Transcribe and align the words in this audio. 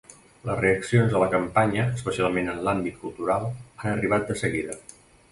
Les 0.49 0.55
reaccions 0.59 1.11
a 1.17 1.19
la 1.23 1.27
campanya, 1.33 1.83
especialment 1.97 2.49
en 2.53 2.61
l’àmbit 2.67 2.97
cultural, 3.01 3.45
han 3.83 3.91
arribat 3.99 4.25
de 4.31 4.39
seguida. 4.41 4.79